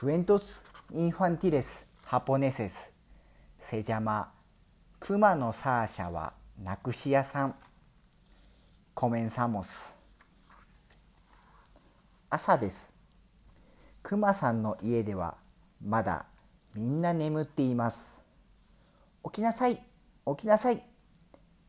[0.00, 0.62] Cuentos
[0.94, 1.66] infantiles
[2.10, 2.90] japoneses.
[3.58, 4.30] Se llama
[4.98, 7.54] 熊のサーシャはなくし屋さん
[8.94, 9.66] Comenzamos.
[12.30, 12.94] 朝です
[14.02, 15.36] 熊さんの家では
[15.84, 16.24] まだ
[16.74, 18.22] みんな眠っています
[19.22, 19.82] 起きなさい起
[20.34, 20.82] きなさい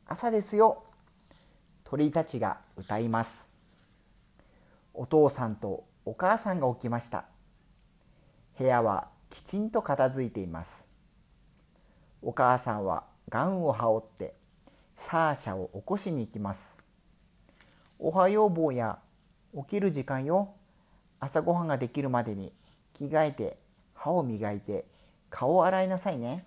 [0.05, 0.86] 朝ですよ
[1.84, 3.45] 鳥たちが歌います
[4.93, 7.25] お父さんとお母さんが起きました
[8.62, 10.86] 部屋はきちんと片付いています。
[12.21, 14.36] お母さんはガウンを羽織って
[14.96, 16.75] サーシャを起こしに行きます。
[17.97, 19.00] おはよう坊や
[19.55, 20.54] 起きる時間よ。
[21.19, 22.54] 朝ごはんができるまでに
[22.93, 23.57] 着替えて
[23.96, 24.86] 歯を磨いて
[25.32, 26.46] 顔を洗いなさいね。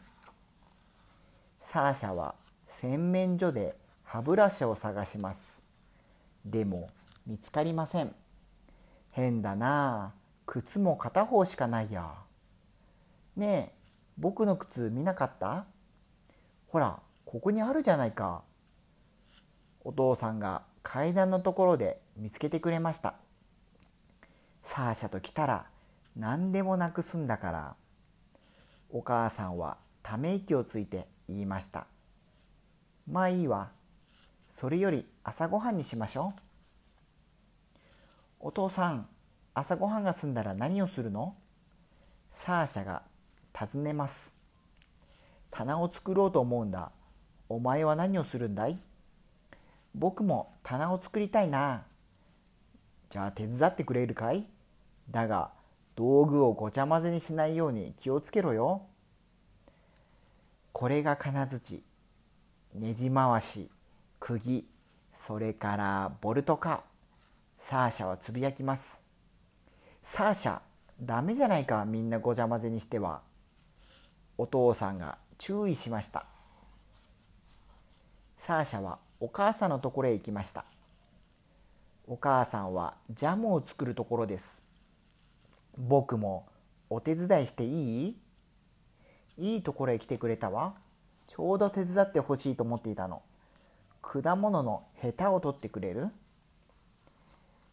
[1.60, 2.36] サーシャは
[2.68, 5.60] 洗面所で歯ブラシを探します。
[6.44, 6.90] でも
[7.26, 8.14] 見つかりません。
[9.10, 12.14] 変だなあ靴も片方しかないや。
[13.36, 13.78] ねえ
[14.18, 15.66] 僕の靴見なかった？
[16.68, 18.42] ほらここにあるじゃないか。
[19.82, 23.14] お父さんが階段のところで見つけてくれました。
[24.62, 25.66] サーシャと来たら
[26.16, 27.76] 何でもなくすんだから。
[28.90, 31.86] お母さんはため息をついて言いました。
[33.10, 33.72] まあいいわ。
[34.50, 36.40] それより朝ごはんにしましょう。
[38.38, 39.08] お父さん
[39.56, 41.36] 朝ごはんが済んだら何をするの？
[42.32, 43.02] サーシャが
[43.52, 44.32] 尋ねます。
[45.52, 46.90] 棚を作ろうと思うんだ。
[47.48, 48.76] お前は何をするんだい？
[49.94, 51.84] 僕も棚を作りたいな。
[53.10, 54.44] じゃあ手伝ってくれるかい？
[55.08, 55.52] だが
[55.94, 58.82] 道具をごちゃ混ぜにしないように気をつけろよ。
[60.72, 61.84] これが金槌。
[62.74, 63.70] ねじ回し。
[64.18, 64.66] 釘。
[65.24, 66.82] それからボルトか。
[67.60, 69.03] サーシャはつぶやきます。
[70.04, 70.60] サーシャ
[71.02, 73.22] ダメじゃないかみんなごちゃ混ぜにしては。
[74.36, 76.26] お父さんが注意しました。
[78.38, 80.66] サーシャはお母さんのところへ行きました。
[82.06, 84.60] お母さんはジャムを作るところです。
[85.78, 86.46] 僕も
[86.90, 88.16] お手伝いしていい？
[89.38, 90.74] いいところへ来てくれたわ。
[91.26, 93.22] ちょうど手伝ってほしいと思っていたの。
[94.02, 96.10] 果物のヘタを取ってくれる？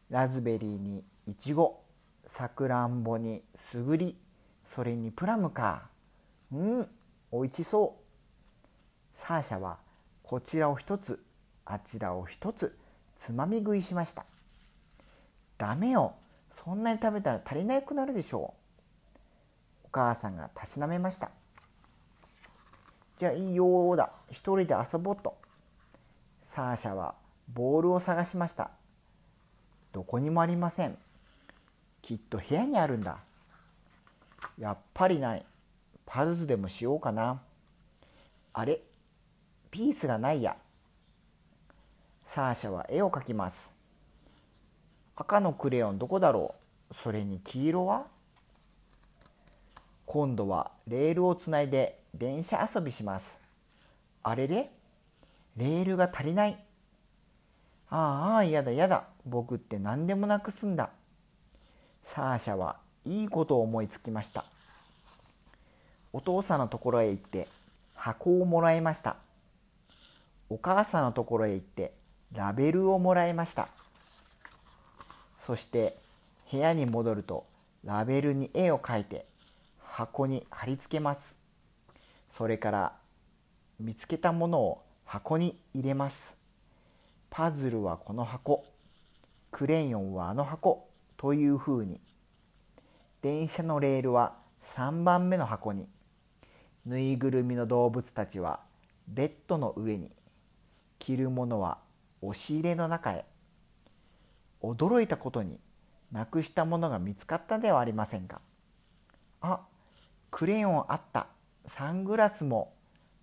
[0.10, 1.82] ラズベリーにイチゴ。
[2.26, 4.18] さくらんぼにすぐり
[4.66, 5.90] それにプラムか。
[6.52, 6.90] うん
[7.32, 9.18] おいしそう。
[9.18, 9.80] サーシャは
[10.24, 11.24] こちらを一つ
[11.66, 12.78] あちらを一つ
[13.16, 14.26] つまみ食いしました。
[15.58, 16.16] ダメよ。
[16.52, 18.54] そんなに食べたら足りなくなるでしょ
[19.84, 19.88] う。
[19.88, 21.32] お母さんがたしなめました。
[23.18, 24.12] じゃあいいよだ。
[24.30, 25.38] 一人で遊ぼうと。
[26.42, 27.16] サーシャは
[27.54, 28.72] ボールを探しました。
[29.92, 30.98] どこにもありません。
[32.02, 33.18] きっと部屋にあるんだ。
[34.58, 35.46] やっぱりない。
[36.06, 37.42] パズルでもしようかな。
[38.54, 38.82] あれ？
[39.70, 40.58] ピースがないや。
[42.26, 43.70] サーシャは絵を描きます。
[45.16, 46.56] 赤のクレヨンどこだろ
[46.90, 46.94] う？
[46.94, 48.08] それに黄色は？
[50.06, 53.38] 今度はレールをつないで電車遊びします。
[54.24, 54.70] あれれ？
[55.56, 56.58] レールが足りない。
[57.90, 59.06] ああやだやだ。
[59.26, 60.90] 僕って何でもなくすんだ。
[62.04, 64.46] サーシャはいいことを思いつきました。
[66.14, 67.48] お父さんのところへ行って
[67.96, 69.16] 箱をもらいました。
[70.50, 71.94] お母さんのところへ行って
[72.34, 73.70] ラベルをもらいました。
[75.40, 75.98] そして
[76.52, 77.46] 部屋に戻ると
[77.84, 79.26] ラベルに絵を描いて
[79.80, 81.36] 箱に貼り付けます。
[82.36, 82.94] それから
[83.80, 86.36] 見つけたものを箱に入れます。
[87.30, 88.66] パズルはこの箱。
[89.52, 90.91] クレヨンはあの箱。
[91.22, 92.02] というふうに。
[93.22, 95.88] 電車のレールは3番目の箱に。
[96.84, 98.62] ぬいぐるみの動物たちは
[99.08, 100.10] ベッドの上に。
[100.98, 101.78] 着るものは
[102.24, 103.24] 押し入れの中へ。
[104.64, 105.60] 驚いたことに
[106.12, 108.42] なくしたものが見つかったではありませんか。
[109.42, 109.60] あ
[110.32, 111.28] クレヨンあった。
[111.68, 112.74] サングラスも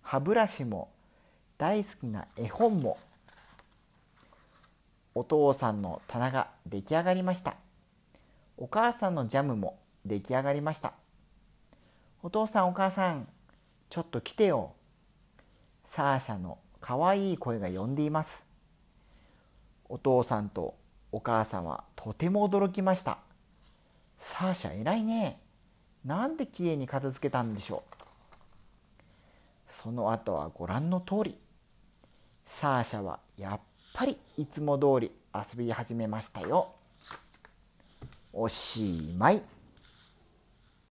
[0.03, 0.87] 歯ブラシも
[1.57, 2.97] 大好きな絵本も。
[5.13, 7.57] お父さんの棚が出来上がりました。
[8.61, 10.91] お母さんのジャムも出来上がりました。
[12.21, 13.25] お父さんお母さん
[13.89, 14.73] ちょっと来てよ。
[15.85, 18.43] サーシャのかわいい声が呼んでいます。
[19.87, 20.75] お父さんと
[21.13, 23.19] お母さんはとても驚きました。
[24.17, 25.39] サーシャ偉いね。
[26.03, 27.95] なんできれいに片付けたんでしょう。
[29.69, 31.37] その後はご覧の通り。
[32.45, 33.59] サーシャはやっ
[33.93, 36.73] ぱりいつも通り遊び始めましたよ。
[38.41, 39.58] おしまい。